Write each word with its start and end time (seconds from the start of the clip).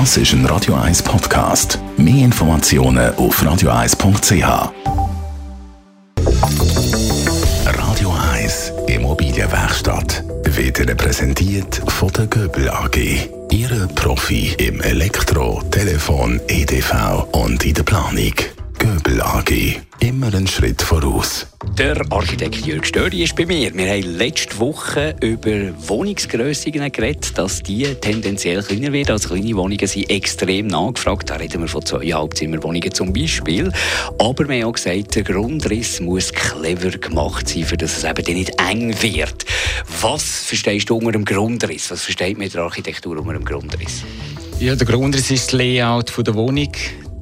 Das 0.00 0.16
ist 0.16 0.32
ein 0.32 0.44
Radio 0.46 0.74
1 0.74 1.04
Podcast. 1.04 1.78
Mehr 1.96 2.24
Informationen 2.24 3.14
auf 3.14 3.40
radio1.ch. 3.40 4.72
Radio 7.64 8.14
1 8.32 8.72
Immobilienwerkstatt 8.88 10.24
wird 10.42 10.80
Ihnen 10.80 10.96
präsentiert 10.96 11.80
von 11.86 12.08
der 12.08 12.26
Göbel 12.26 12.68
AG. 12.70 12.96
Ihre 13.52 13.86
Profi 13.86 14.56
im 14.58 14.80
Elektro, 14.80 15.62
Telefon, 15.70 16.40
EDV 16.48 17.28
und 17.30 17.64
in 17.64 17.74
der 17.74 17.84
Planung. 17.84 18.34
Göbel 18.84 19.22
AG. 19.22 19.80
Immer 20.00 20.26
einen 20.26 20.46
Schritt 20.46 20.82
voraus. 20.82 21.46
Der 21.78 21.98
Architekt 22.10 22.66
Jörg 22.66 22.84
Störi 22.84 23.22
ist 23.22 23.34
bei 23.34 23.46
mir. 23.46 23.74
Wir 23.74 23.88
haben 23.88 24.18
letzte 24.18 24.58
Woche 24.58 25.16
über 25.22 25.72
Wohnungsgrössen 25.88 26.70
geredet, 26.70 27.38
dass 27.38 27.62
die 27.62 27.84
tendenziell 27.94 28.62
kleiner 28.62 28.92
werden. 28.92 29.12
Also 29.12 29.30
kleine 29.30 29.56
Wohnungen 29.56 29.86
sind 29.86 30.10
extrem 30.10 30.66
nachgefragt. 30.66 31.30
Da 31.30 31.36
reden 31.36 31.62
wir 31.62 31.68
von 31.68 31.82
zweieinhalb 31.82 32.36
Zimmerwohnungen 32.36 32.92
zum 32.92 33.10
Beispiel. 33.14 33.72
Aber 34.18 34.46
wir 34.46 34.56
haben 34.56 34.68
auch 34.68 34.74
gesagt, 34.74 35.14
der 35.14 35.22
Grundriss 35.22 36.00
muss 36.00 36.30
clever 36.30 36.90
gemacht 36.90 37.48
sein, 37.48 37.64
für 37.64 37.78
dass 37.78 37.96
es 37.96 38.04
eben 38.04 38.36
nicht 38.36 38.52
eng 38.60 38.94
wird. 39.00 39.46
Was 40.02 40.44
verstehst 40.44 40.90
du 40.90 40.96
unter 40.96 41.12
dem 41.12 41.24
Grundriss? 41.24 41.90
Was 41.90 42.02
versteht 42.02 42.36
man 42.36 42.48
in 42.48 42.52
der 42.52 42.64
Architektur 42.64 43.16
unter 43.16 43.32
dem 43.32 43.46
Grundriss? 43.46 44.02
Ja, 44.60 44.76
der 44.76 44.86
Grundriss 44.86 45.30
ist 45.30 45.46
das 45.46 45.52
Layout 45.52 46.12
der 46.18 46.34
Wohnung 46.34 46.68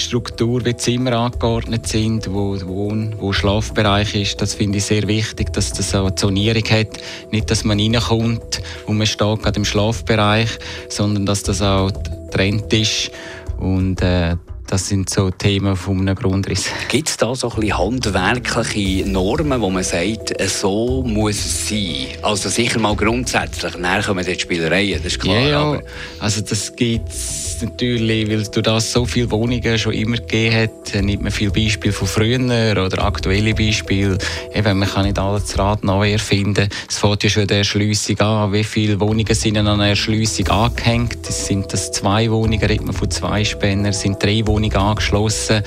Struktur, 0.00 0.64
wie 0.64 0.76
Zimmer 0.76 1.12
angeordnet 1.12 1.86
sind, 1.86 2.32
wo 2.32 2.58
Wohn-, 2.66 3.14
wo 3.18 3.32
Schlafbereich 3.32 4.14
ist, 4.14 4.40
das 4.40 4.54
finde 4.54 4.78
ich 4.78 4.84
sehr 4.84 5.06
wichtig, 5.06 5.52
dass 5.52 5.72
das 5.72 5.94
eine 5.94 6.14
Zonierung 6.14 6.64
hat. 6.64 6.98
Nicht, 7.30 7.50
dass 7.50 7.64
man 7.64 7.78
reinkommt 7.78 8.62
und 8.86 8.98
man 8.98 9.06
steht 9.06 9.42
gerade 9.42 9.58
im 9.58 9.64
Schlafbereich, 9.64 10.50
sondern 10.88 11.26
dass 11.26 11.42
das 11.42 11.62
auch 11.62 11.90
Trend 12.30 12.72
ist 12.72 13.10
und 13.58 14.00
äh, 14.02 14.36
das 14.70 14.86
sind 14.86 15.10
so 15.10 15.32
Themen 15.32 15.74
von 15.74 16.00
einem 16.00 16.14
Grundriss. 16.14 16.70
Gibt 16.88 17.08
es 17.08 17.16
da 17.16 17.34
so 17.34 17.50
ein 17.50 17.60
bisschen 17.60 17.78
handwerkliche 17.78 19.04
Normen, 19.04 19.60
wo 19.60 19.68
man 19.68 19.82
sagt, 19.82 20.40
so 20.48 21.02
muss 21.02 21.44
es 21.44 21.68
sein? 21.68 22.06
Also 22.22 22.48
sicher 22.48 22.78
mal 22.78 22.94
grundsätzlich, 22.94 23.76
nachher 23.78 24.04
kommen 24.04 24.24
die 24.24 24.38
Spielereien, 24.38 25.02
das 25.02 25.14
ist 25.14 25.20
klar. 25.20 25.40
Ja, 25.40 25.74
ja. 25.74 25.80
also 26.20 26.40
das 26.42 26.76
gibt 26.76 27.08
es 27.08 27.58
natürlich, 27.62 28.30
weil 28.30 28.44
du 28.44 28.62
das 28.62 28.92
so 28.92 29.04
viele 29.04 29.30
Wohnungen 29.32 29.76
schon 29.76 29.92
immer 29.92 30.18
gegeben 30.18 30.54
hat, 30.54 31.02
nimmt 31.02 31.22
man 31.22 31.32
viele 31.32 31.50
Beispiele 31.50 31.92
von 31.92 32.06
früher 32.06 32.84
oder 32.84 33.04
aktuelle 33.04 33.54
Beispiele. 33.54 34.18
Eben, 34.54 34.78
man 34.78 34.88
kann 34.88 35.04
nicht 35.04 35.18
alles 35.18 35.58
Rad 35.58 35.82
neu 35.82 36.12
erfinden. 36.12 36.68
Es 36.88 36.98
fängt 36.98 37.24
ja 37.24 37.30
schon 37.30 37.48
der 37.48 37.58
Erschliessung 37.58 38.20
an. 38.20 38.52
Wie 38.52 38.64
viele 38.64 39.00
Wohnungen 39.00 39.34
sind 39.34 39.56
an 39.58 39.66
einer 39.66 39.88
Erschliessung 39.88 40.46
angehängt? 40.48 41.26
Sind 41.26 41.72
das 41.72 41.90
zwei 41.90 42.30
Wohnungen, 42.30 42.62
redet 42.62 42.84
man 42.84 42.94
von 42.94 43.10
zwei 43.10 43.44
Spänner, 43.44 43.92
sind 43.92 44.22
drei 44.22 44.46
Wohnungen 44.46 44.59
Wohnung 44.60 44.74
angeschlossen. 44.74 45.62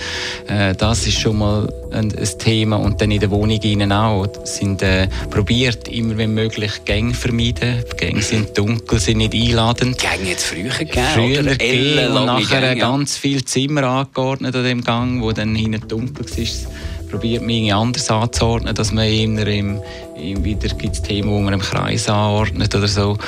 Äh, 0.48 0.76
das 0.76 1.08
ist 1.08 1.20
schon 1.20 1.40
mal 1.40 1.72
ein, 1.92 2.16
ein, 2.16 2.38
Thema. 2.38 2.78
Und 2.78 3.02
dann 3.02 3.12
in 3.12 3.20
der 3.20 3.32
Wohnung 3.32 3.60
innen 3.62 3.92
auch. 3.92 4.28
Sind 4.44 4.82
äh, 4.82 5.08
probiert, 5.30 5.88
immer 5.88 6.18
wenn 6.18 6.34
möglich 6.34 6.86
Gänge 6.86 7.14
vermeiden. 7.14 7.84
Die 7.92 7.98
Gänge 7.98 8.22
sind 8.22 8.58
dunkel, 8.58 9.00
sind 9.00 9.18
nicht 9.18 9.34
einladend. 9.34 9.98
Gänge 9.98 10.30
jetzt 10.30 10.46
früher 10.46 10.70
gegeben? 10.70 11.06
Früher 11.14 11.44
gegeben 11.44 12.16
und 12.16 12.26
nachher 12.26 12.62
Gänge, 12.62 12.82
ganz 12.82 13.18
viele 13.18 13.44
Zimmer 13.44 13.84
angeordnet 13.84 14.56
an 14.56 14.64
dem 14.64 14.84
Gang, 14.84 15.22
wo 15.22 15.32
dann 15.32 15.56
hinten 15.56 15.88
dunkel 15.88 16.26
war 16.26 16.72
probiert 17.14 17.44
man 17.44 17.72
anders 17.72 18.10
anzuordnen, 18.10 18.74
dass 18.74 18.92
man 18.92 19.08
immer 19.08 19.46
im, 19.46 19.80
im 20.16 20.44
wieder 20.44 20.68
gibt 20.70 21.04
Themen, 21.04 21.30
wo 21.30 21.40
man 21.42 21.54
im 21.54 21.60
Kreis 21.60 22.10
anordnet 22.10 22.74
oder 22.74 22.88
so. 22.88 23.20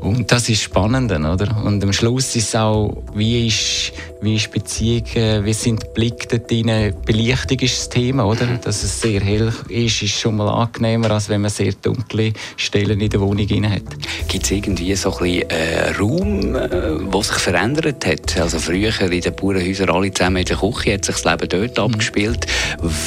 Und 0.00 0.32
das 0.32 0.48
ist 0.48 0.62
spannend, 0.62 1.12
oder? 1.12 1.54
Und 1.62 1.84
am 1.84 1.92
Schluss 1.92 2.34
ist 2.36 2.48
es 2.48 2.56
auch, 2.56 2.96
wie 3.14 3.46
ist, 3.46 3.92
wie 4.22 4.36
ist 4.36 4.50
Beziehung, 4.50 5.04
wie 5.14 5.52
sind 5.52 5.82
die 5.82 5.86
Blicke 5.94 6.26
dort 6.28 6.50
drin? 6.50 6.94
Belichtung 7.06 7.58
ist 7.60 7.78
das 7.78 7.88
Thema, 7.88 8.24
oder? 8.24 8.46
Dass 8.62 8.82
es 8.82 9.00
sehr 9.00 9.20
hell 9.20 9.52
ist, 9.68 10.02
ist 10.02 10.18
schon 10.18 10.36
mal 10.36 10.48
angenehmer, 10.48 11.10
als 11.10 11.28
wenn 11.28 11.42
man 11.42 11.50
sehr 11.50 11.72
dunkle 11.72 12.32
Stellen 12.56 13.00
in 13.00 13.10
der 13.10 13.20
Wohnung 13.20 13.48
hat. 13.70 13.82
Gibt 14.28 14.44
es 14.44 14.50
irgendwie 14.50 14.94
so 14.94 15.12
ein 15.16 15.18
bisschen 15.18 15.50
äh, 15.50 15.90
Raum, 15.90 16.52
der 16.52 17.20
äh, 17.20 17.22
sich 17.22 17.36
verändert 17.36 18.06
hat? 18.06 18.40
Also 18.40 18.58
früher 18.58 19.00
in 19.00 19.20
den 19.20 19.34
Bauernhäusern 19.34 19.90
alle 19.90 20.12
zusammen 20.12 20.38
in 20.38 20.44
der 20.46 20.56
Küche 20.56 20.94
hat 20.94 21.04
sich 21.04 21.16
das 21.16 21.24
Leben 21.24 21.48
dort 21.48 21.78
mhm. 21.78 21.84
abgespielt. 21.84 22.46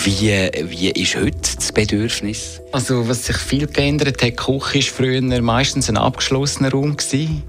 Wie, 0.03 0.49
wie 0.69 0.89
ist 0.91 1.15
heute 1.15 1.55
das 1.55 1.71
Bedürfnis? 1.71 2.61
Also 2.71 3.07
was 3.07 3.25
sich 3.25 3.37
viel 3.37 3.67
geändert 3.67 4.21
hat, 4.21 4.31
die 4.31 4.35
Küche 4.35 4.79
war 4.79 4.81
früher 4.81 5.41
meistens 5.41 5.89
ein 5.89 5.97
abgeschlossener 5.97 6.71
Raum. 6.71 6.95
Gewesen. 6.97 7.43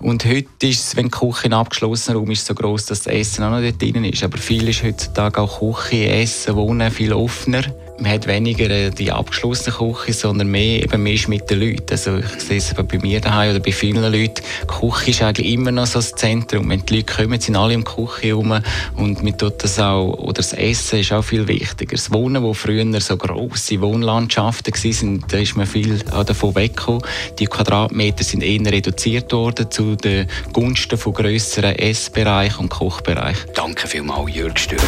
Und 0.00 0.24
heute 0.24 0.48
ist 0.62 0.80
es, 0.80 0.96
wenn 0.96 1.06
die 1.06 1.10
Küche 1.10 1.46
ein 1.46 1.52
abgeschlossener 1.52 2.16
Raum 2.16 2.30
ist, 2.30 2.46
so 2.46 2.54
groß, 2.54 2.86
dass 2.86 3.02
das 3.02 3.12
Essen 3.12 3.44
auch 3.44 3.50
noch 3.50 3.60
dort 3.60 3.80
drin 3.80 4.04
ist. 4.04 4.22
Aber 4.22 4.38
viel 4.38 4.68
ist 4.68 4.82
heutzutage 4.82 5.40
auch 5.40 5.60
Küche, 5.60 6.08
Essen, 6.08 6.56
Wohnen 6.56 6.90
viel 6.90 7.12
offener 7.12 7.64
man 8.00 8.12
hat 8.12 8.26
weniger 8.26 8.70
äh, 8.70 8.90
die 8.90 9.10
abgeschlossene 9.10 9.76
Küche, 9.76 10.12
sondern 10.12 10.48
mehr, 10.48 10.82
eben 10.82 11.02
mehr 11.02 11.18
mit 11.28 11.50
den 11.50 11.60
Leuten. 11.60 11.90
Also 11.90 12.18
ich 12.18 12.42
sehe 12.42 12.58
es 12.58 12.74
bei 12.74 12.98
mir 12.98 13.20
daheim 13.20 13.50
oder 13.50 13.60
bei 13.60 13.72
vielen 13.72 14.02
Leuten. 14.02 14.42
Die 14.62 14.66
Küche 14.66 15.10
ist 15.10 15.22
eigentlich 15.22 15.52
immer 15.52 15.72
noch 15.72 15.86
so 15.86 15.98
das 15.98 16.12
Zentrum. 16.12 16.70
Wenn 16.70 16.84
die 16.84 16.96
Leute 16.96 17.14
kommen, 17.14 17.40
sind 17.40 17.56
alle 17.56 17.74
im 17.74 17.84
Küche 17.84 18.28
herum 18.28 18.60
und 18.96 19.22
man 19.22 19.36
tut 19.36 19.62
das 19.62 19.78
auch, 19.78 20.12
oder 20.14 20.34
das 20.34 20.52
Essen 20.52 21.00
ist 21.00 21.12
auch 21.12 21.22
viel 21.22 21.46
wichtiger. 21.48 21.96
Das 21.96 22.12
Wohnen, 22.12 22.42
wo 22.42 22.54
früher 22.54 22.78
so 23.00 23.16
grosse 23.16 23.80
Wohnlandschaften 23.80 24.72
waren, 24.72 25.24
da 25.28 25.38
ist 25.38 25.56
man 25.56 25.66
viel 25.66 25.98
davon 25.98 26.54
weggekommen. 26.54 27.02
Die 27.38 27.46
Quadratmeter 27.46 28.24
sind 28.24 28.42
eher 28.42 28.72
reduziert 28.72 29.32
worden 29.32 29.70
zu 29.70 29.96
den 29.96 30.28
Gunsten 30.52 30.98
von 30.98 31.12
grösseren 31.12 31.76
Essbereich 31.76 32.58
und 32.58 32.68
Kochbereich. 32.68 33.36
Danke 33.54 33.86
vielmals, 33.88 34.34
Jörg 34.34 34.58
Stör. 34.58 34.78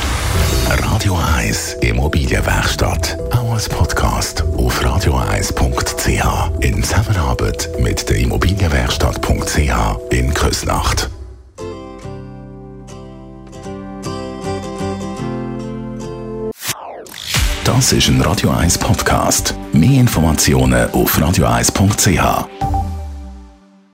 Radio 0.69 1.19
1 1.37 1.75
Immobilienwerkstatt 1.81 3.00
Monat 3.01 3.19
auch 3.33 3.53
als 3.55 3.69
Podcast 3.69 4.45
auf 4.57 4.85
radioeis.ch 4.85 6.61
in 6.61 6.83
Zusammenarbeit 6.83 7.71
mit 7.79 8.09
der 8.11 8.19
Immobilienwerkstatt.ch 8.19 9.99
in 10.11 10.35
Küsnacht. 10.35 11.09
Das 17.65 17.93
ist 17.93 18.09
ein 18.09 18.21
Radio 18.21 18.51
1 18.51 18.77
Podcast. 18.79 19.55
Mehr 19.73 20.01
Informationen 20.01 20.91
auf 20.91 21.19
radioeis.ch. 21.19 22.70